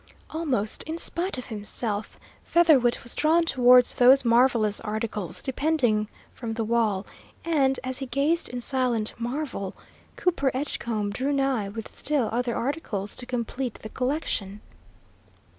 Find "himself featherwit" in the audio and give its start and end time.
1.45-3.03